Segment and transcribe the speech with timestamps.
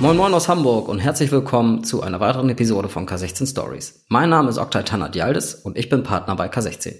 [0.00, 4.04] Moin Moin aus Hamburg und herzlich willkommen zu einer weiteren Episode von K16 Stories.
[4.08, 6.94] Mein Name ist Oktay Tanat-Yildiz und ich bin Partner bei K16.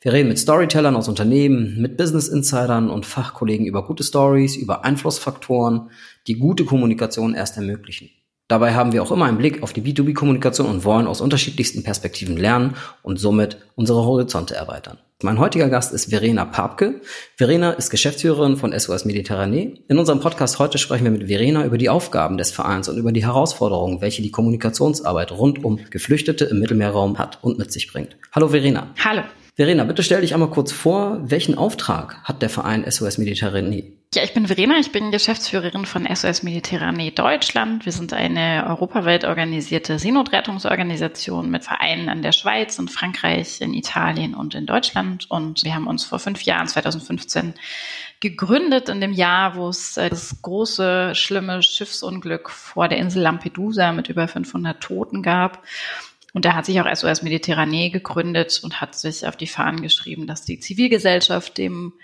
[0.00, 4.84] Wir reden mit Storytellern aus Unternehmen, mit Business Insidern und Fachkollegen über gute Stories, über
[4.84, 5.90] Einflussfaktoren,
[6.26, 8.10] die gute Kommunikation erst ermöglichen.
[8.48, 12.36] Dabei haben wir auch immer einen Blick auf die B2B-Kommunikation und wollen aus unterschiedlichsten Perspektiven
[12.36, 14.98] lernen und somit unsere Horizonte erweitern.
[15.22, 17.00] Mein heutiger Gast ist Verena Papke.
[17.36, 19.80] Verena ist Geschäftsführerin von SOS Mediterranee.
[19.88, 23.12] In unserem Podcast heute sprechen wir mit Verena über die Aufgaben des Vereins und über
[23.12, 28.16] die Herausforderungen, welche die Kommunikationsarbeit rund um Geflüchtete im Mittelmeerraum hat und mit sich bringt.
[28.32, 28.92] Hallo Verena.
[29.02, 29.22] Hallo.
[29.56, 33.92] Verena, bitte stell dich einmal kurz vor, welchen Auftrag hat der Verein SOS Mediterranee?
[34.12, 37.84] Ja, ich bin Verena, ich bin Geschäftsführerin von SOS Mediterranee Deutschland.
[37.84, 44.34] Wir sind eine europaweit organisierte Seenotrettungsorganisation mit Vereinen in der Schweiz, in Frankreich, in Italien
[44.34, 45.30] und in Deutschland.
[45.30, 47.54] Und wir haben uns vor fünf Jahren, 2015,
[48.18, 53.92] gegründet in dem Jahr, wo es äh, das große, schlimme Schiffsunglück vor der Insel Lampedusa
[53.92, 55.62] mit über 500 Toten gab.
[56.34, 60.26] Und da hat sich auch SOS Mediterranee gegründet und hat sich auf die Fahnen geschrieben,
[60.26, 61.94] dass die Zivilgesellschaft dem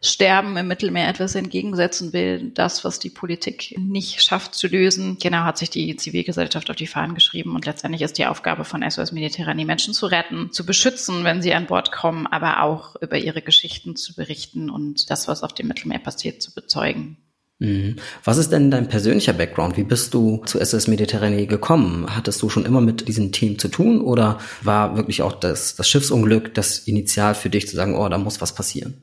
[0.00, 5.18] Sterben im Mittelmeer etwas entgegensetzen will, das, was die Politik nicht schafft zu lösen.
[5.18, 8.88] Genau hat sich die Zivilgesellschaft auf die Fahnen geschrieben und letztendlich ist die Aufgabe von
[8.88, 13.18] SOS Mediterranee, Menschen zu retten, zu beschützen, wenn sie an Bord kommen, aber auch über
[13.18, 17.18] ihre Geschichten zu berichten und das, was auf dem Mittelmeer passiert, zu bezeugen.
[17.58, 17.96] Mhm.
[18.24, 19.76] Was ist denn dein persönlicher Background?
[19.76, 22.06] Wie bist du zu SS Mediterranee gekommen?
[22.14, 25.88] Hattest du schon immer mit diesem Team zu tun oder war wirklich auch das, das
[25.88, 29.02] Schiffsunglück das Initial für dich zu sagen, oh, da muss was passieren?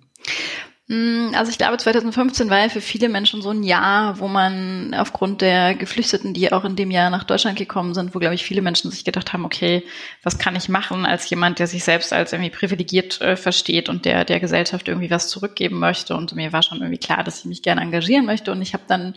[0.91, 4.93] Mm, also ich glaube, 2015 war ja für viele Menschen so ein Jahr, wo man
[4.93, 8.43] aufgrund der Geflüchteten, die auch in dem Jahr nach Deutschland gekommen sind, wo, glaube ich,
[8.43, 9.85] viele Menschen sich gedacht haben, okay,
[10.21, 14.03] was kann ich machen als jemand, der sich selbst als irgendwie privilegiert äh, versteht und
[14.03, 16.13] der der Gesellschaft irgendwie was zurückgeben möchte.
[16.13, 18.51] Und mir war schon irgendwie klar, dass ich mich gerne engagieren möchte.
[18.51, 19.15] Und ich habe dann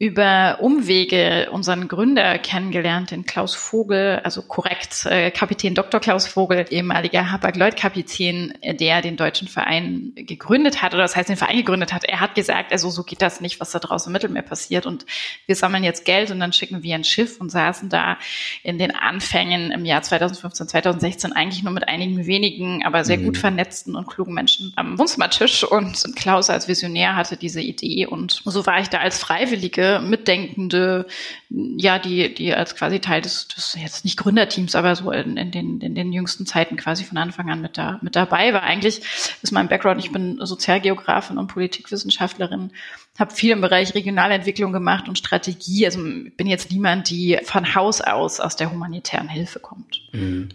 [0.00, 5.98] über Umwege unseren Gründer kennengelernt, den Klaus Vogel, also korrekt, äh, Kapitän Dr.
[5.98, 11.56] Klaus Vogel, ehemaliger Hapag-Lloyd-Kapitän, der den deutschen Verein gegründet hat, oder das heißt den Verein
[11.56, 12.04] gegründet hat.
[12.04, 15.04] Er hat gesagt, also so geht das nicht, was da draußen im Mittelmeer passiert und
[15.46, 18.18] wir sammeln jetzt Geld und dann schicken wir ein Schiff und saßen da
[18.62, 23.24] in den Anfängen im Jahr 2015, 2016 eigentlich nur mit einigen wenigen, aber sehr mhm.
[23.24, 28.42] gut vernetzten und klugen Menschen am Wohnzimmertisch und Klaus als Visionär hatte diese Idee und
[28.44, 31.06] so war ich da als Freiwillige Mitdenkende,
[31.50, 35.50] ja, die, die als quasi Teil des, des jetzt nicht Gründerteams, aber so in, in,
[35.50, 38.62] den, in den jüngsten Zeiten quasi von Anfang an mit, da, mit dabei war.
[38.62, 39.00] Eigentlich
[39.42, 42.70] ist mein Background, ich bin Sozialgeografin und Politikwissenschaftlerin,
[43.18, 45.86] habe viel im Bereich Regionalentwicklung gemacht und Strategie.
[45.86, 50.02] Also bin jetzt niemand, die von Haus aus aus der humanitären Hilfe kommt.
[50.12, 50.50] Mhm.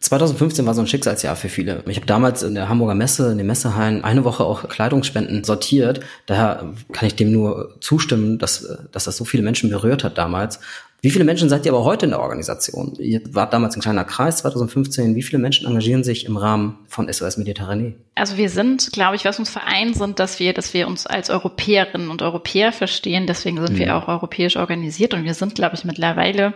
[0.00, 1.84] 2015 war so ein Schicksalsjahr für viele.
[1.86, 6.00] Ich habe damals in der Hamburger Messe, in den Messehallen, eine Woche auch Kleidungsspenden sortiert.
[6.24, 10.58] Daher kann ich dem nur zustimmen, dass, dass das so viele Menschen berührt hat damals.
[11.02, 12.94] Wie viele Menschen seid ihr aber heute in der Organisation?
[12.98, 15.14] Ihr wart damals ein kleiner Kreis 2015.
[15.14, 17.94] Wie viele Menschen engagieren sich im Rahmen von SOS Mediterranee?
[18.14, 21.30] Also wir sind, glaube ich, was uns vereint sind, dass wir, dass wir uns als
[21.30, 23.26] Europäerinnen und Europäer verstehen.
[23.26, 23.78] Deswegen sind mhm.
[23.78, 26.52] wir auch europäisch organisiert und wir sind, glaube ich, mittlerweile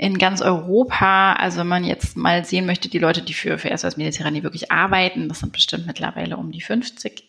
[0.00, 1.34] in ganz Europa.
[1.34, 4.72] Also wenn man jetzt mal sehen möchte, die Leute, die für, für SOS Mediterranee wirklich
[4.72, 7.22] arbeiten, das sind bestimmt mittlerweile um die 50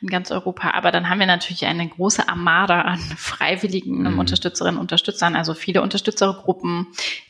[0.00, 0.70] in ganz Europa.
[0.70, 4.20] Aber dann haben wir natürlich eine große Armada an freiwilligen mhm.
[4.20, 6.86] Unterstützerinnen und Unterstützern, also viele Unterstützergruppen,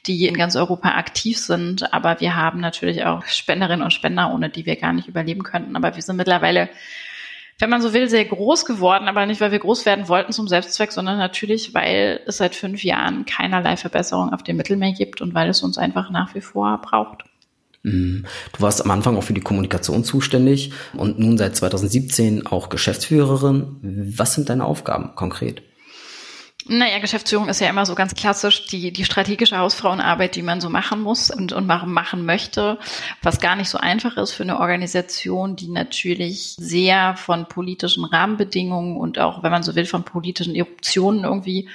[0.07, 1.95] die in ganz Europa aktiv sind.
[1.95, 5.75] Aber wir haben natürlich auch Spenderinnen und Spender, ohne die wir gar nicht überleben könnten.
[5.75, 6.69] Aber wir sind mittlerweile
[7.63, 10.49] wenn man so will, sehr groß geworden, aber nicht, weil wir groß werden wollten zum
[10.49, 15.33] Selbstzweck, sondern natürlich, weil es seit fünf Jahren keinerlei Verbesserung auf dem Mittelmeer gibt und
[15.33, 17.23] weil es uns einfach nach wie vor braucht.
[17.85, 18.27] Mhm.
[18.53, 24.09] Du warst am Anfang auch für die Kommunikation zuständig und nun seit 2017 auch Geschäftsführerin.
[24.17, 25.63] Was sind deine Aufgaben konkret?
[26.67, 30.69] Naja, Geschäftsführung ist ja immer so ganz klassisch die, die strategische Hausfrauenarbeit, die man so
[30.69, 32.79] machen muss und, und machen, möchte,
[33.21, 38.97] was gar nicht so einfach ist für eine Organisation, die natürlich sehr von politischen Rahmenbedingungen
[38.97, 41.69] und auch, wenn man so will, von politischen Eruptionen irgendwie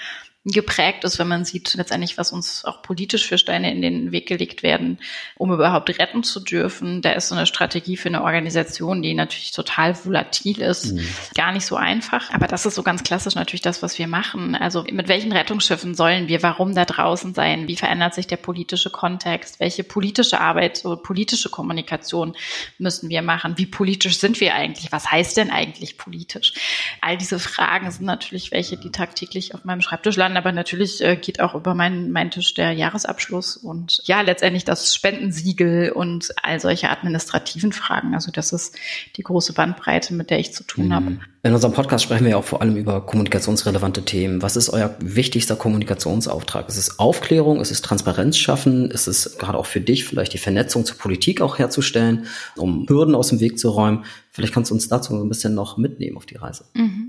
[0.52, 4.28] geprägt ist, wenn man sieht letztendlich, was uns auch politisch für Steine in den Weg
[4.28, 5.00] gelegt werden,
[5.36, 7.02] um überhaupt retten zu dürfen.
[7.02, 11.06] Da ist so eine Strategie für eine Organisation, die natürlich total volatil ist, mhm.
[11.36, 12.32] gar nicht so einfach.
[12.32, 14.56] Aber das ist so ganz klassisch natürlich das, was wir machen.
[14.56, 17.68] Also mit welchen Rettungsschiffen sollen wir, warum da draußen sein?
[17.68, 19.60] Wie verändert sich der politische Kontext?
[19.60, 22.36] Welche politische Arbeit, so politische Kommunikation
[22.78, 23.58] müssen wir machen?
[23.58, 24.92] Wie politisch sind wir eigentlich?
[24.94, 26.54] Was heißt denn eigentlich politisch?
[27.02, 31.16] All diese Fragen sind natürlich welche, die tagtäglich auf meinem Schreibtisch landen aber natürlich äh,
[31.16, 36.60] geht auch über meinen, meinen Tisch der Jahresabschluss und ja, letztendlich das Spendensiegel und all
[36.60, 38.14] solche administrativen Fragen.
[38.14, 38.76] Also das ist
[39.16, 40.94] die große Bandbreite, mit der ich zu tun mhm.
[40.94, 41.18] habe.
[41.44, 44.42] In unserem Podcast sprechen wir ja auch vor allem über kommunikationsrelevante Themen.
[44.42, 46.68] Was ist euer wichtigster Kommunikationsauftrag?
[46.68, 47.62] Ist es Aufklärung?
[47.62, 48.92] Ist es Transparenz schaffen?
[48.92, 53.16] Ist es gerade auch für dich vielleicht die Vernetzung zur Politik auch herzustellen, um Hürden
[53.16, 54.06] aus dem Weg zu räumen?
[54.30, 56.66] Vielleicht kannst du uns dazu so ein bisschen noch mitnehmen auf die Reise.
[56.74, 57.07] Mhm.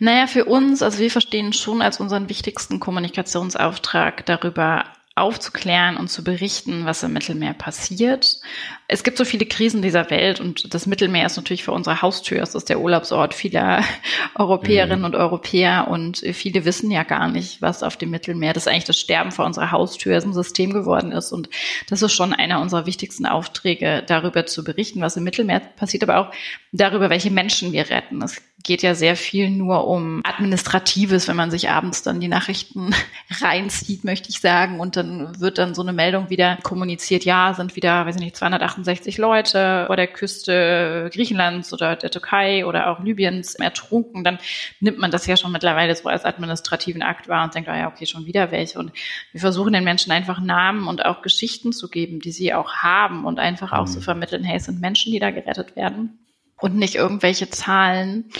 [0.00, 6.24] Naja, für uns, also wir verstehen schon als unseren wichtigsten Kommunikationsauftrag darüber aufzuklären und zu
[6.24, 8.40] berichten, was im Mittelmeer passiert.
[8.88, 12.42] Es gibt so viele Krisen dieser Welt und das Mittelmeer ist natürlich für unsere Haustür.
[12.42, 13.84] Es ist der Urlaubsort vieler
[14.36, 15.04] Europäerinnen mhm.
[15.04, 18.98] und Europäer und viele wissen ja gar nicht, was auf dem Mittelmeer, das eigentlich das
[18.98, 21.32] Sterben vor unserer Haustür ist, ein System geworden ist.
[21.32, 21.50] Und
[21.88, 26.18] das ist schon einer unserer wichtigsten Aufträge, darüber zu berichten, was im Mittelmeer passiert, aber
[26.18, 26.32] auch
[26.72, 28.22] darüber, welche Menschen wir retten.
[28.22, 32.94] Es geht ja sehr viel nur um Administratives, wenn man sich abends dann die Nachrichten
[33.40, 34.78] reinzieht, möchte ich sagen.
[34.78, 38.36] Und dann wird dann so eine Meldung wieder kommuniziert, ja, sind wieder, weiß ich nicht,
[38.36, 44.22] 268 Leute vor der Küste Griechenlands oder der Türkei oder auch Libyens ertrunken.
[44.22, 44.38] Dann
[44.78, 47.88] nimmt man das ja schon mittlerweile so als administrativen Akt wahr und denkt, ah ja,
[47.88, 48.78] okay, schon wieder welche.
[48.78, 48.92] Und
[49.32, 53.24] wir versuchen den Menschen einfach Namen und auch Geschichten zu geben, die sie auch haben
[53.24, 53.90] und einfach auch mhm.
[53.90, 56.19] zu vermitteln, hey, es sind Menschen, die da gerettet werden
[56.60, 58.30] und nicht irgendwelche Zahlen.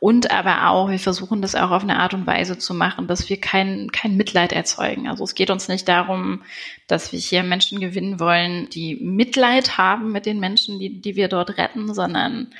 [0.00, 3.30] Und aber auch, wir versuchen das auch auf eine Art und Weise zu machen, dass
[3.30, 5.08] wir kein, kein Mitleid erzeugen.
[5.08, 6.42] Also es geht uns nicht darum,
[6.86, 11.28] dass wir hier Menschen gewinnen wollen, die Mitleid haben mit den Menschen, die, die wir
[11.28, 12.52] dort retten, sondern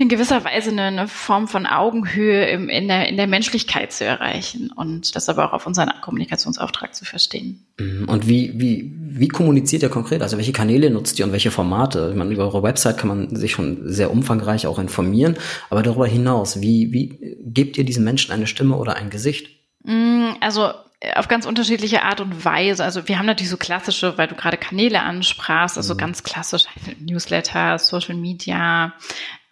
[0.00, 4.06] in gewisser Weise eine, eine Form von Augenhöhe im, in, der, in der Menschlichkeit zu
[4.06, 7.66] erreichen und das aber auch auf unseren Kommunikationsauftrag zu verstehen.
[7.78, 8.08] Mhm.
[8.08, 10.22] Und wie, wie, wie kommuniziert ihr konkret?
[10.22, 12.08] Also welche Kanäle nutzt ihr und welche Formate?
[12.12, 15.36] Ich meine, über eure Website kann man sich schon sehr umfangreich auch informieren,
[15.68, 19.50] aber darüber hinaus, wie, wie gebt ihr diesen Menschen eine Stimme oder ein Gesicht?
[19.84, 20.70] Mm, also
[21.14, 22.84] auf ganz unterschiedliche Art und Weise.
[22.84, 25.98] Also wir haben natürlich so klassische, weil du gerade Kanäle ansprachst, also mhm.
[25.98, 26.64] ganz klassisch
[27.00, 28.94] Newsletter, Social Media,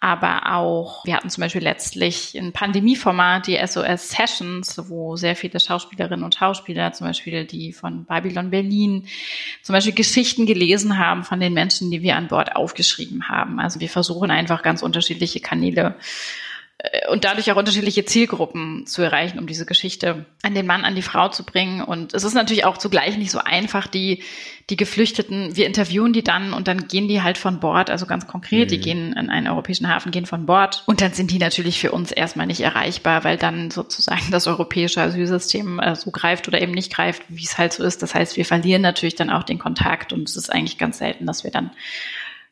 [0.01, 5.59] aber auch, wir hatten zum Beispiel letztlich ein Pandemieformat, die SOS Sessions, wo sehr viele
[5.59, 9.07] Schauspielerinnen und Schauspieler, zum Beispiel die von Babylon Berlin,
[9.61, 13.59] zum Beispiel Geschichten gelesen haben von den Menschen, die wir an Bord aufgeschrieben haben.
[13.59, 15.95] Also wir versuchen einfach ganz unterschiedliche Kanäle
[17.09, 21.01] und dadurch auch unterschiedliche Zielgruppen zu erreichen, um diese Geschichte an den Mann, an die
[21.01, 21.81] Frau zu bringen.
[21.81, 24.23] Und es ist natürlich auch zugleich nicht so einfach, die,
[24.69, 28.27] die Geflüchteten, wir interviewen die dann und dann gehen die halt von Bord, also ganz
[28.27, 28.69] konkret, mhm.
[28.69, 31.91] die gehen in einen europäischen Hafen, gehen von Bord und dann sind die natürlich für
[31.91, 36.71] uns erstmal nicht erreichbar, weil dann sozusagen das europäische Asylsystem äh, so greift oder eben
[36.71, 38.01] nicht greift, wie es halt so ist.
[38.03, 41.25] Das heißt, wir verlieren natürlich dann auch den Kontakt und es ist eigentlich ganz selten,
[41.25, 41.71] dass wir dann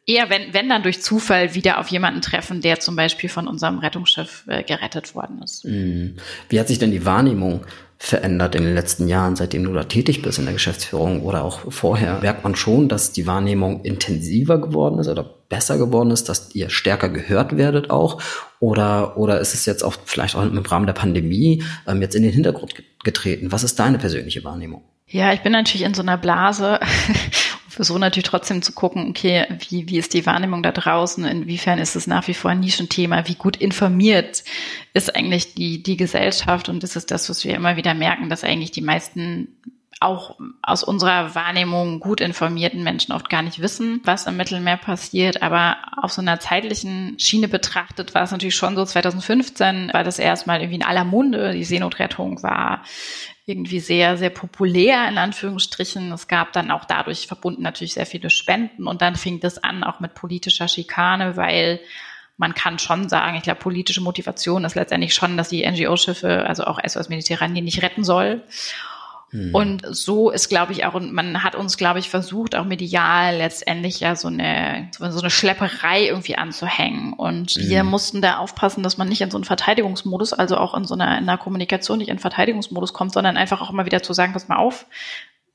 [0.07, 3.79] eher, wenn, wenn dann durch Zufall wieder auf jemanden treffen, der zum Beispiel von unserem
[3.79, 5.65] Rettungsschiff äh, gerettet worden ist.
[5.65, 6.15] Mhm.
[6.49, 7.65] Wie hat sich denn die Wahrnehmung
[7.99, 11.71] verändert in den letzten Jahren, seitdem du da tätig bist in der Geschäftsführung oder auch
[11.71, 12.19] vorher?
[12.21, 16.69] Merkt man schon, dass die Wahrnehmung intensiver geworden ist oder besser geworden ist, dass ihr
[16.69, 18.21] stärker gehört werdet auch?
[18.59, 22.23] Oder, oder ist es jetzt auch vielleicht auch im Rahmen der Pandemie ähm, jetzt in
[22.23, 23.51] den Hintergrund getreten?
[23.51, 24.83] Was ist deine persönliche Wahrnehmung?
[25.09, 26.79] Ja, ich bin natürlich in so einer Blase
[27.77, 31.23] versuche natürlich trotzdem zu gucken, okay, wie, wie ist die Wahrnehmung da draußen?
[31.25, 33.27] Inwiefern ist es nach wie vor ein Nischenthema?
[33.27, 34.43] Wie gut informiert
[34.95, 36.69] ist eigentlich die, die Gesellschaft?
[36.69, 39.56] Und das ist das, was wir immer wieder merken, dass eigentlich die meisten
[39.99, 45.41] auch aus unserer Wahrnehmung gut informierten Menschen oft gar nicht wissen, was im Mittelmeer passiert.
[45.41, 50.19] Aber auf so einer zeitlichen Schiene betrachtet war es natürlich schon so, 2015 war das
[50.19, 51.53] erstmal irgendwie in aller Munde.
[51.53, 52.83] Die Seenotrettung war
[53.47, 56.11] irgendwie sehr, sehr populär in Anführungsstrichen.
[56.11, 59.83] Es gab dann auch dadurch verbunden natürlich sehr viele Spenden und dann fing das an
[59.83, 61.79] auch mit politischer Schikane, weil
[62.35, 66.65] man kann schon sagen, ich glaube, politische Motivation ist letztendlich schon, dass die NGO-Schiffe, also
[66.65, 68.43] auch SOS Mediterranean, nicht retten soll.
[69.31, 69.53] Mhm.
[69.53, 73.35] Und so ist, glaube ich, auch, und man hat uns, glaube ich, versucht, auch medial
[73.37, 77.13] letztendlich ja so eine, so eine Schlepperei irgendwie anzuhängen.
[77.13, 77.69] Und mhm.
[77.69, 80.93] wir mussten da aufpassen, dass man nicht in so einen Verteidigungsmodus, also auch in so
[80.93, 84.33] einer, in einer Kommunikation nicht in Verteidigungsmodus kommt, sondern einfach auch immer wieder zu sagen,
[84.33, 84.85] pass mal auf,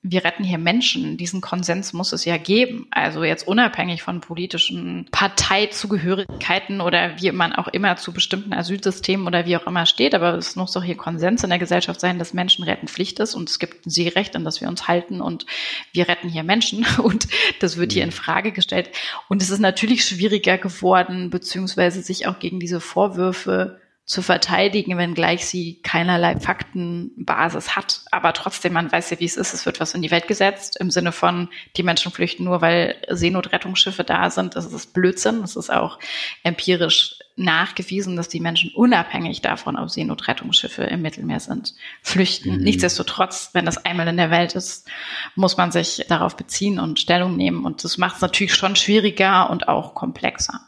[0.04, 1.16] wir retten hier Menschen.
[1.16, 2.88] Diesen Konsens muss es ja geben.
[2.90, 9.46] Also jetzt unabhängig von politischen Parteizugehörigkeiten oder wie man auch immer zu bestimmten Asylsystemen oder
[9.46, 10.16] wie auch immer steht.
[10.16, 13.36] Aber es muss doch hier Konsens in der Gesellschaft sein, dass Menschen retten Pflicht ist
[13.36, 15.46] und es gibt ein Seerecht, an das wir uns halten und
[15.92, 17.28] wir retten hier Menschen und
[17.60, 18.90] das wird hier in Frage gestellt.
[19.28, 25.46] Und es ist natürlich schwieriger geworden, beziehungsweise sich auch gegen diese Vorwürfe zu verteidigen, wenngleich
[25.46, 28.00] sie keinerlei Faktenbasis hat.
[28.10, 29.54] Aber trotzdem, man weiß ja, wie es ist.
[29.54, 32.96] Es wird was in die Welt gesetzt im Sinne von, die Menschen flüchten nur, weil
[33.08, 34.56] Seenotrettungsschiffe da sind.
[34.56, 35.42] Das ist Blödsinn.
[35.42, 36.00] Das ist auch
[36.42, 42.56] empirisch nachgewiesen, dass die Menschen unabhängig davon, ob Seenotrettungsschiffe im Mittelmeer sind, flüchten.
[42.56, 42.64] Mhm.
[42.64, 44.88] Nichtsdestotrotz, wenn das einmal in der Welt ist,
[45.36, 47.64] muss man sich darauf beziehen und Stellung nehmen.
[47.64, 50.60] Und das macht es natürlich schon schwieriger und auch komplexer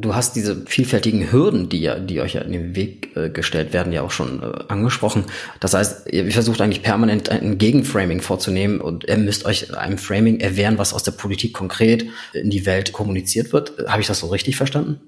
[0.00, 3.72] du hast diese vielfältigen Hürden, die ja, die euch ja in den Weg äh, gestellt
[3.72, 5.24] werden, ja auch schon äh, angesprochen.
[5.60, 10.40] Das heißt, ihr versucht eigentlich permanent ein Gegenframing vorzunehmen und ihr müsst euch einem Framing
[10.40, 13.74] erwehren, was aus der Politik konkret in die Welt kommuniziert wird.
[13.86, 15.00] Habe ich das so richtig verstanden?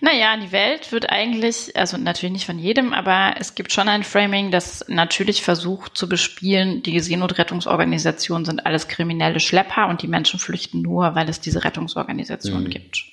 [0.00, 4.04] Naja, die Welt wird eigentlich, also natürlich nicht von jedem, aber es gibt schon ein
[4.04, 10.38] Framing, das natürlich versucht zu bespielen, die Seenotrettungsorganisationen sind alles kriminelle Schlepper und die Menschen
[10.38, 12.70] flüchten nur, weil es diese Rettungsorganisationen mhm.
[12.70, 13.04] gibt.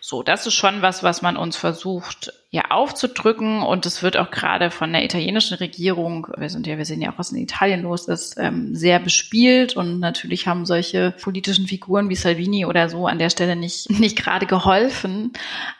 [0.00, 4.32] So, das ist schon was, was man uns versucht ja aufzudrücken und es wird auch
[4.32, 7.82] gerade von der italienischen Regierung, wir sind ja, wir sehen ja auch, was in Italien
[7.82, 13.06] los ist, ähm, sehr bespielt und natürlich haben solche politischen Figuren wie Salvini oder so
[13.06, 15.32] an der Stelle nicht, nicht gerade geholfen.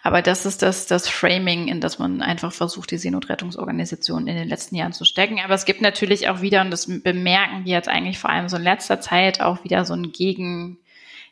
[0.04, 4.48] Aber das ist das, das Framing, in das man einfach versucht, die Seenotrettungsorganisation in den
[4.48, 5.40] letzten Jahren zu stecken.
[5.44, 8.58] Aber es gibt natürlich auch wieder, und das bemerken wir jetzt eigentlich vor allem so
[8.58, 10.78] in letzter Zeit, auch wieder so ein Gegen,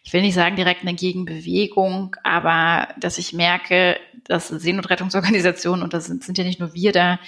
[0.09, 6.07] ich will nicht sagen direkt eine Gegenbewegung, aber dass ich merke, dass Seenotrettungsorganisationen, und das
[6.07, 7.19] sind, sind ja nicht nur wir da,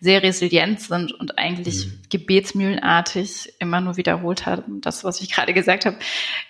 [0.00, 1.98] sehr resilient sind und eigentlich mhm.
[2.08, 5.98] gebetsmühlenartig immer nur wiederholt haben, das, was ich gerade gesagt habe,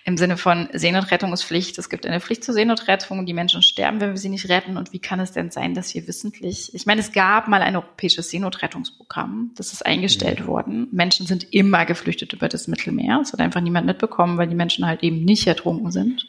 [0.05, 1.77] im Sinne von Seenotrettung ist Pflicht.
[1.79, 4.77] Es gibt eine Pflicht zur Seenotrettung, die Menschen sterben, wenn wir sie nicht retten.
[4.77, 7.75] Und wie kann es denn sein, dass hier wissentlich, ich meine, es gab mal ein
[7.75, 10.47] europäisches Seenotrettungsprogramm, das ist eingestellt mhm.
[10.47, 10.89] worden.
[10.93, 13.21] Menschen sind immer geflüchtet über das Mittelmeer.
[13.21, 16.27] Es hat einfach niemand mitbekommen, weil die Menschen halt eben nicht ertrunken sind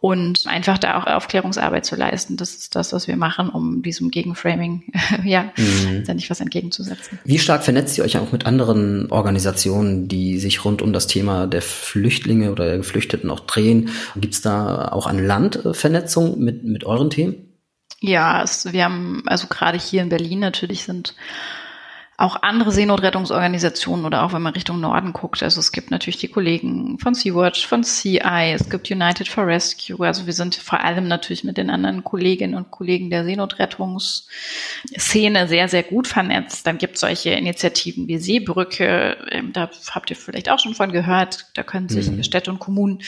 [0.00, 2.36] und einfach da auch Aufklärungsarbeit zu leisten.
[2.38, 4.84] Das ist das, was wir machen, um diesem Gegenframing
[5.24, 6.04] ja mhm.
[6.14, 7.18] nicht was entgegenzusetzen.
[7.24, 11.46] Wie stark vernetzt ihr euch auch mit anderen Organisationen, die sich rund um das Thema
[11.46, 13.90] der Flüchtlinge oder der Geflüchteten auch drehen?
[14.16, 17.34] Gibt es da auch an Land Vernetzung mit, mit euren Themen?
[18.00, 21.14] Ja, es, wir haben, also gerade hier in Berlin natürlich sind
[22.20, 25.42] auch andere Seenotrettungsorganisationen oder auch wenn man Richtung Norden guckt.
[25.42, 30.06] Also es gibt natürlich die Kollegen von Sea-Watch, von CI, es gibt United for Rescue.
[30.06, 35.68] Also wir sind vor allem natürlich mit den anderen Kolleginnen und Kollegen der Seenotrettungsszene sehr,
[35.68, 36.66] sehr gut vernetzt.
[36.66, 39.16] Dann gibt es solche Initiativen wie Seebrücke.
[39.30, 41.46] Ähm, da habt ihr vielleicht auch schon von gehört.
[41.54, 42.22] Da können sich mhm.
[42.22, 42.98] Städte und Kommunen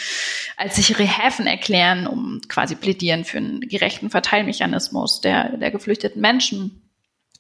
[0.57, 6.82] als sichere Häfen erklären, um quasi plädieren für einen gerechten Verteilmechanismus der, der geflüchteten Menschen.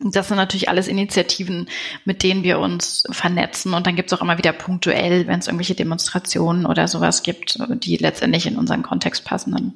[0.04, 1.68] Das sind natürlich alles Initiativen,
[2.04, 3.74] mit denen wir uns vernetzen.
[3.74, 7.58] Und dann gibt es auch immer wieder punktuell, wenn es irgendwelche Demonstrationen oder sowas gibt,
[7.84, 9.74] die letztendlich in unseren Kontext passen, dann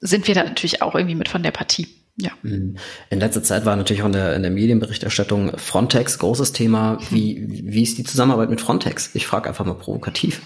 [0.00, 1.86] sind wir da natürlich auch irgendwie mit von der Partie.
[2.16, 2.32] Ja.
[2.42, 2.76] Mhm.
[3.10, 6.98] In letzter Zeit war natürlich auch in der, in der Medienberichterstattung Frontex großes Thema.
[7.10, 9.14] Wie, wie ist die Zusammenarbeit mit Frontex?
[9.14, 10.42] Ich frage einfach mal provokativ.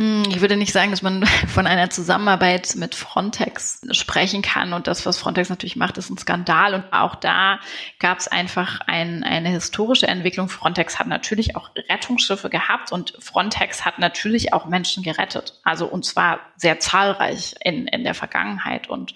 [0.00, 4.72] Hm, ich würde nicht sagen, dass man von einer Zusammenarbeit mit Frontex sprechen kann.
[4.72, 6.72] Und das, was Frontex natürlich macht, ist ein Skandal.
[6.72, 7.60] Und auch da
[7.98, 10.48] gab es einfach ein, eine historische Entwicklung.
[10.48, 15.60] Frontex hat natürlich auch Rettungsschiffe gehabt und Frontex hat natürlich auch Menschen gerettet.
[15.64, 18.88] Also und zwar sehr zahlreich in, in der Vergangenheit.
[18.88, 19.14] Und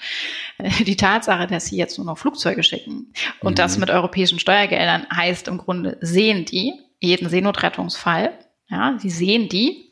[0.80, 3.56] die Tatsache, dass sie jetzt nur noch Flugzeuge schicken und mhm.
[3.56, 8.38] das mit europäischen Steuergeldern heißt im Grunde, sehen die jeden Seenotrettungsfall.
[8.68, 9.90] Ja, sie sehen die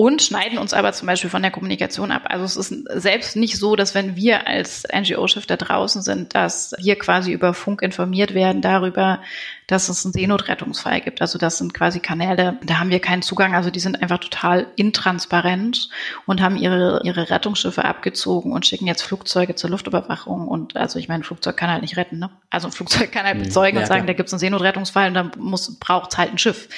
[0.00, 2.22] und schneiden uns aber zum Beispiel von der Kommunikation ab.
[2.26, 6.72] Also es ist selbst nicht so, dass wenn wir als NGO-Schiff da draußen sind, dass
[6.78, 9.20] wir quasi über Funk informiert werden darüber,
[9.66, 11.20] dass es einen Seenotrettungsfall gibt.
[11.20, 13.56] Also das sind quasi Kanäle, da haben wir keinen Zugang.
[13.56, 15.88] Also die sind einfach total intransparent
[16.26, 20.46] und haben ihre, ihre Rettungsschiffe abgezogen und schicken jetzt Flugzeuge zur Luftüberwachung.
[20.46, 22.20] Und also ich meine, ein Flugzeug kann halt nicht retten.
[22.20, 22.30] Ne?
[22.50, 23.42] Also ein Flugzeug kann halt mhm.
[23.42, 24.06] bezeugen ja, und sagen, klar.
[24.06, 26.68] da gibt es einen Seenotrettungsfall und dann muss braucht halt ein Schiff.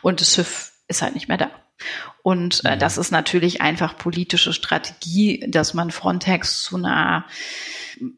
[0.00, 1.50] Und das Schiff ist halt nicht mehr da.
[2.22, 7.24] Und äh, das ist natürlich einfach politische Strategie, dass man Frontex zu einer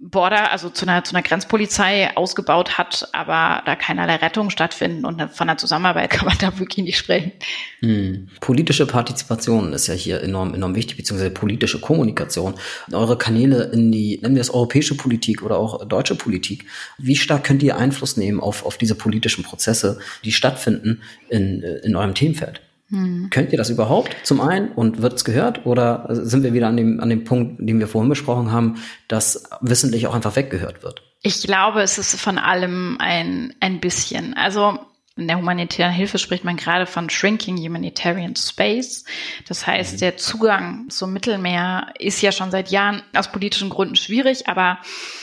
[0.01, 5.31] Border, also zu einer, zu einer Grenzpolizei ausgebaut hat, aber da keinerlei Rettung stattfinden und
[5.31, 7.33] von der Zusammenarbeit kann man da wirklich nicht sprechen.
[7.81, 8.29] Hm.
[8.41, 12.55] Politische Partizipation ist ja hier enorm, enorm wichtig, beziehungsweise politische Kommunikation.
[12.93, 16.67] Eure Kanäle in die, nennen wir es europäische Politik oder auch deutsche Politik.
[16.99, 21.97] Wie stark könnt ihr Einfluss nehmen auf, auf diese politischen Prozesse, die stattfinden in, in
[21.97, 22.61] eurem Themenfeld?
[22.91, 23.29] Hm.
[23.31, 26.77] Könnt ihr das überhaupt zum einen und wird es gehört oder sind wir wieder an
[26.77, 28.77] dem, an dem Punkt, den wir vorhin besprochen haben,
[29.09, 31.03] dass wissentlich auch einfach weggehört wird?
[31.23, 34.35] Ich glaube, es ist von allem ein, ein bisschen.
[34.35, 34.79] Also
[35.17, 39.05] in der humanitären Hilfe spricht man gerade von Shrinking Humanitarian Space.
[39.49, 39.99] Das heißt, mhm.
[39.99, 44.79] der Zugang zum Mittelmeer ist ja schon seit Jahren aus politischen Gründen schwierig, aber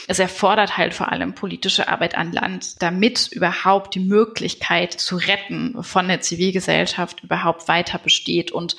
[0.07, 5.81] es erfordert halt vor allem politische Arbeit an Land, damit überhaupt die Möglichkeit zu retten
[5.81, 8.51] von der Zivilgesellschaft überhaupt weiter besteht.
[8.51, 8.75] Und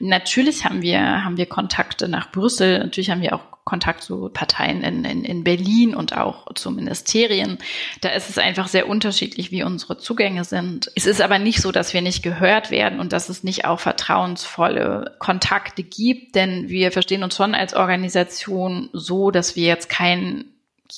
[0.00, 2.80] natürlich haben wir, haben wir Kontakte nach Brüssel.
[2.80, 7.58] Natürlich haben wir auch Kontakt zu Parteien in, in, in Berlin und auch zu Ministerien.
[8.00, 10.90] Da ist es einfach sehr unterschiedlich, wie unsere Zugänge sind.
[10.94, 13.78] Es ist aber nicht so, dass wir nicht gehört werden und dass es nicht auch
[13.78, 20.46] vertrauensvolle Kontakte gibt, denn wir verstehen uns schon als Organisation so, dass wir jetzt kein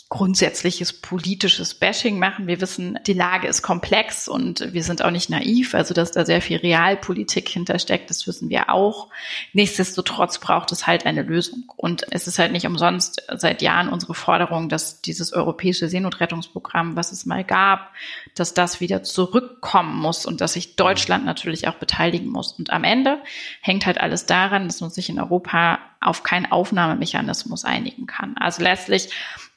[0.08, 2.46] grundsätzliches politisches Bashing machen.
[2.46, 6.24] Wir wissen, die Lage ist komplex und wir sind auch nicht naiv, also dass da
[6.24, 9.08] sehr viel Realpolitik hintersteckt, das wissen wir auch.
[9.52, 11.64] Nichtsdestotrotz braucht es halt eine Lösung.
[11.76, 17.10] Und es ist halt nicht umsonst seit Jahren unsere Forderung, dass dieses europäische Seenotrettungsprogramm, was
[17.10, 17.90] es mal gab,
[18.34, 22.52] dass das wieder zurückkommen muss und dass sich Deutschland natürlich auch beteiligen muss.
[22.52, 23.18] Und am Ende
[23.60, 28.36] hängt halt alles daran, dass man sich in Europa auf keinen Aufnahmemechanismus einigen kann.
[28.38, 29.10] Also letztlich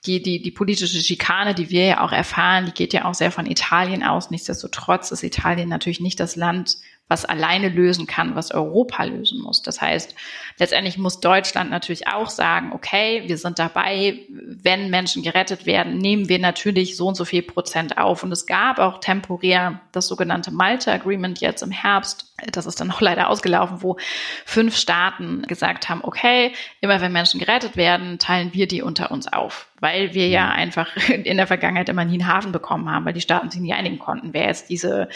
[0.06, 3.32] die, die, die politische Schikane, die wir ja auch erfahren, die geht ja auch sehr
[3.32, 4.32] von Italien aus.
[4.32, 9.62] Nichtsdestotrotz ist Italien natürlich nicht das Land, was alleine lösen kann, was Europa lösen muss.
[9.62, 10.16] Das heißt,
[10.58, 16.28] letztendlich muss Deutschland natürlich auch sagen, okay, wir sind dabei, wenn Menschen gerettet werden, nehmen
[16.28, 18.24] wir natürlich so und so viel Prozent auf.
[18.24, 22.33] Und es gab auch temporär das sogenannte Malta Agreement jetzt im Herbst.
[22.52, 23.98] Das ist dann noch leider ausgelaufen, wo
[24.46, 29.32] fünf Staaten gesagt haben, okay, immer wenn Menschen gerettet werden, teilen wir die unter uns
[29.32, 30.52] auf weil wir ja mhm.
[30.54, 33.74] einfach in der Vergangenheit immer nie einen Hafen bekommen haben, weil die Staaten sich nie
[33.74, 35.10] einigen konnten, wer jetzt diese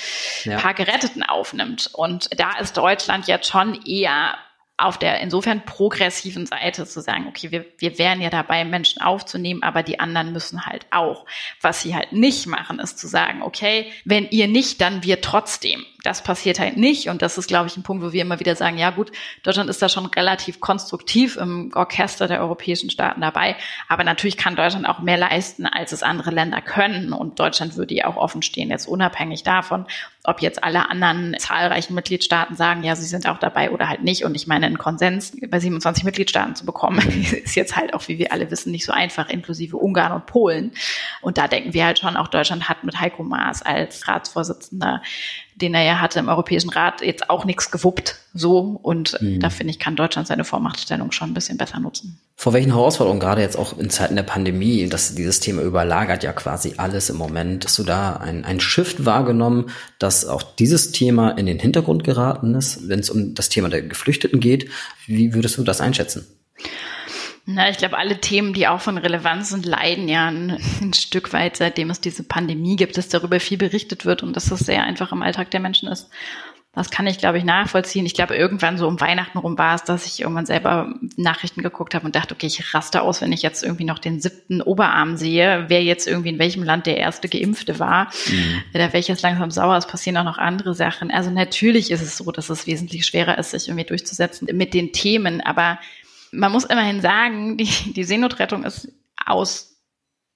[0.43, 0.59] ja.
[0.59, 1.89] paar Geretteten aufnimmt.
[1.93, 4.35] Und da ist Deutschland jetzt schon eher
[4.75, 9.63] auf der insofern progressiven Seite zu sagen, okay, wir, wir wären ja dabei, Menschen aufzunehmen,
[9.63, 11.25] aber die anderen müssen halt auch.
[11.61, 15.83] Was sie halt nicht machen, ist zu sagen, okay, wenn ihr nicht, dann wir trotzdem
[16.07, 17.09] das passiert halt nicht.
[17.09, 19.11] Und das ist, glaube ich, ein Punkt, wo wir immer wieder sagen, ja gut,
[19.43, 23.57] Deutschland ist da schon relativ konstruktiv im Orchester der europäischen Staaten dabei.
[23.89, 27.11] Aber natürlich kann Deutschland auch mehr leisten, als es andere Länder können.
[27.11, 29.85] Und Deutschland würde ja auch offen stehen, jetzt unabhängig davon,
[30.23, 34.23] ob jetzt alle anderen zahlreichen Mitgliedstaaten sagen, ja, sie sind auch dabei oder halt nicht.
[34.23, 36.99] Und ich meine, einen Konsens bei 27 Mitgliedstaaten zu bekommen,
[37.43, 40.71] ist jetzt halt auch, wie wir alle wissen, nicht so einfach, inklusive Ungarn und Polen.
[41.21, 45.01] Und da denken wir halt schon, auch Deutschland hat mit Heiko Maas als Ratsvorsitzender
[45.61, 48.15] den er ja hatte im Europäischen Rat, jetzt auch nichts gewuppt.
[48.33, 48.79] So.
[48.81, 49.39] Und mhm.
[49.39, 52.19] da finde ich, kann Deutschland seine Vormachtstellung schon ein bisschen besser nutzen.
[52.35, 56.33] Vor welchen Herausforderungen, gerade jetzt auch in Zeiten der Pandemie, dass dieses Thema überlagert ja
[56.33, 57.65] quasi alles im Moment.
[57.65, 62.53] Hast du da ein, ein Shift wahrgenommen, dass auch dieses Thema in den Hintergrund geraten
[62.53, 64.69] ist, wenn es um das Thema der Geflüchteten geht?
[65.07, 66.27] Wie würdest du das einschätzen?
[67.49, 71.31] Na, ich glaube, alle Themen, die auch von Relevanz sind, leiden ja ein, ein, Stück
[71.31, 74.83] weit, seitdem es diese Pandemie gibt, dass darüber viel berichtet wird und dass das sehr
[74.83, 76.09] einfach im Alltag der Menschen ist.
[76.73, 78.05] Das kann ich, glaube ich, nachvollziehen.
[78.05, 81.95] Ich glaube, irgendwann so um Weihnachten rum war es, dass ich irgendwann selber Nachrichten geguckt
[81.95, 85.15] habe und dachte, okay, ich raste aus, wenn ich jetzt irgendwie noch den siebten Oberarm
[85.15, 88.11] sehe, wer jetzt irgendwie in welchem Land der erste Geimpfte war.
[88.27, 88.61] Mhm.
[88.73, 91.11] Da wäre ich jetzt langsam sauer, es passieren auch noch andere Sachen.
[91.11, 94.91] Also natürlich ist es so, dass es wesentlich schwerer ist, sich irgendwie durchzusetzen mit den
[94.91, 95.79] Themen, aber
[96.37, 98.89] man muss immerhin sagen, die, die Seenotrettung ist
[99.25, 99.73] aus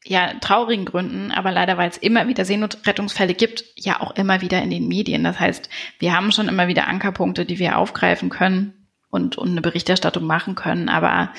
[0.03, 4.61] ja, traurigen Gründen, aber leider, weil es immer wieder Seenotrettungsfälle gibt, ja auch immer wieder
[4.61, 5.23] in den Medien.
[5.23, 8.73] Das heißt, wir haben schon immer wieder Ankerpunkte, die wir aufgreifen können
[9.11, 10.89] und, und eine Berichterstattung machen können.
[10.89, 11.29] Aber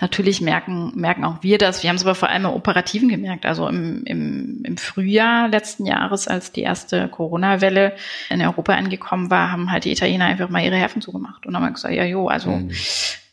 [0.00, 1.82] natürlich merken, merken auch wir das.
[1.82, 3.44] Wir haben es aber vor allem im Operativen gemerkt.
[3.44, 7.96] Also im, im, im Frühjahr letzten Jahres, als die erste Corona-Welle
[8.30, 11.74] in Europa angekommen war, haben halt die Italiener einfach mal ihre Häfen zugemacht und haben
[11.74, 12.70] gesagt, ja, jo, also mhm.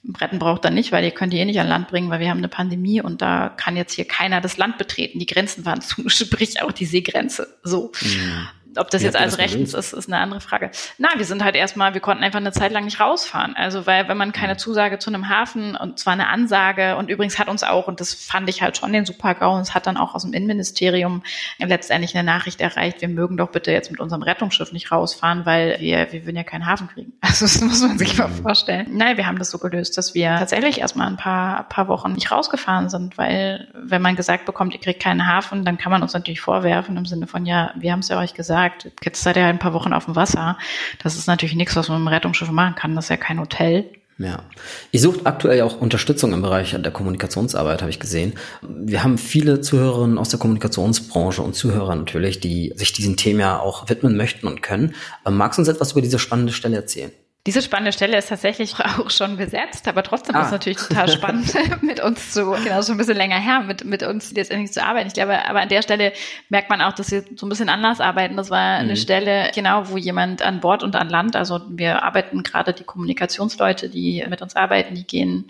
[0.04, 2.30] Bretten braucht er nicht, weil ihr könnt ihr eh nicht an Land bringen, weil wir
[2.30, 5.20] haben eine Pandemie und da kann jetzt hier keiner das Land betreten.
[5.20, 7.60] Die Grenzen waren zu, sprich auch die Seegrenze.
[7.64, 7.92] So.
[8.02, 8.48] Mhm.
[8.76, 10.72] Ob das Wie jetzt alles rechtens ist, ist eine andere Frage.
[10.98, 13.56] Na, wir sind halt erstmal, wir konnten einfach eine Zeit lang nicht rausfahren.
[13.56, 17.40] Also, weil wenn man keine Zusage zu einem Hafen und zwar eine Ansage und übrigens
[17.40, 19.98] hat uns auch, und das fand ich halt schon den Super-GAU, und es hat dann
[19.98, 21.24] auch aus dem Innenministerium
[21.58, 25.78] letztendlich eine Nachricht erreicht, wir mögen doch bitte jetzt mit unserem Rettungsschiff nicht rausfahren, weil
[25.80, 27.14] wir, wir würden ja keinen Hafen kriegen.
[27.30, 28.42] Also, das muss man sich mal mhm.
[28.42, 28.88] vorstellen.
[28.92, 32.32] Nein, wir haben das so gelöst, dass wir tatsächlich erstmal ein paar, paar Wochen nicht
[32.32, 36.14] rausgefahren sind, weil wenn man gesagt bekommt, ihr kriegt keinen Hafen, dann kann man uns
[36.14, 38.59] natürlich vorwerfen im Sinne von, ja, wir haben es ja euch gesagt,
[39.04, 40.58] jetzt seid ihr ein paar Wochen auf dem Wasser.
[41.04, 42.96] Das ist natürlich nichts, was man mit dem Rettungsschiff machen kann.
[42.96, 43.90] Das ist ja kein Hotel.
[44.20, 44.44] Ja.
[44.92, 48.34] Ihr sucht aktuell auch Unterstützung im Bereich der Kommunikationsarbeit, habe ich gesehen.
[48.62, 53.88] Wir haben viele Zuhörerinnen aus der Kommunikationsbranche und Zuhörer natürlich, die sich diesem Thema auch
[53.90, 54.94] widmen möchten und können.
[55.30, 57.12] Magst du uns etwas über diese spannende Stelle erzählen?
[57.48, 60.42] Diese spannende Stelle ist tatsächlich auch schon besetzt, aber trotzdem ah.
[60.42, 63.86] ist es natürlich total spannend, mit uns zu, genau, schon ein bisschen länger her, mit,
[63.86, 65.08] mit uns letztendlich zu arbeiten.
[65.08, 66.14] Ich glaube, aber an der Stelle
[66.50, 68.36] merkt man auch, dass wir so ein bisschen anders arbeiten.
[68.36, 68.98] Das war eine mhm.
[68.98, 73.90] Stelle, genau, wo jemand an Bord und an Land, also wir arbeiten gerade die Kommunikationsleute,
[73.90, 75.48] die mit uns arbeiten, die gehen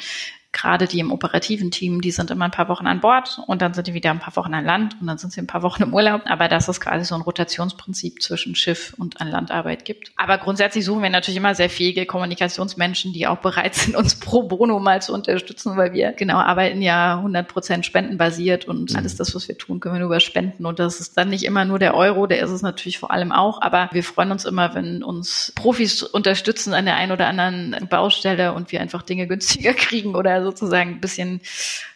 [0.52, 3.74] gerade die im operativen Team, die sind immer ein paar Wochen an Bord und dann
[3.74, 5.84] sind die wieder ein paar Wochen an Land und dann sind sie ein paar Wochen
[5.84, 6.22] im Urlaub.
[6.26, 10.12] Aber dass es quasi so ein Rotationsprinzip zwischen Schiff und an Landarbeit gibt.
[10.16, 14.44] Aber grundsätzlich suchen wir natürlich immer sehr fähige Kommunikationsmenschen, die auch bereit sind, uns pro
[14.44, 18.98] bono mal zu unterstützen, weil wir genau arbeiten ja 100 Prozent spendenbasiert und mhm.
[18.98, 20.66] alles das, was wir tun, können wir nur über Spenden.
[20.66, 23.32] Und das ist dann nicht immer nur der Euro, der ist es natürlich vor allem
[23.32, 23.62] auch.
[23.62, 28.54] Aber wir freuen uns immer, wenn uns Profis unterstützen an der einen oder anderen Baustelle
[28.54, 31.42] und wir einfach Dinge günstiger kriegen oder sozusagen ein bisschen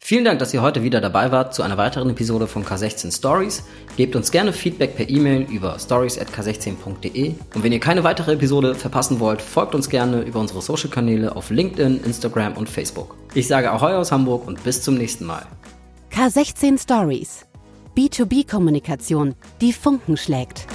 [0.00, 3.64] Vielen Dank, dass ihr heute wieder dabei wart zu einer weiteren Episode von K16 Stories.
[3.96, 9.20] Gebt uns gerne Feedback per E-Mail über stories@k16.de und wenn ihr keine weitere Episode verpassen
[9.20, 13.16] wollt, folgt uns gerne über unsere Social Kanäle auf LinkedIn, Instagram und Facebook.
[13.34, 15.46] Ich sage Ahoi aus Hamburg und bis zum nächsten Mal.
[16.12, 17.44] K16 Stories.
[17.96, 20.66] B2B Kommunikation, die Funken schlägt.